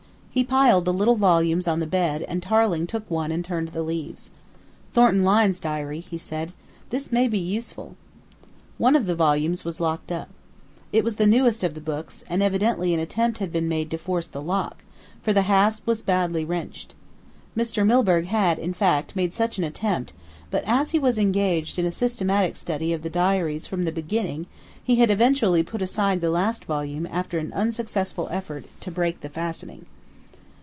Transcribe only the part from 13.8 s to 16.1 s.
to force the lock, for the hasp was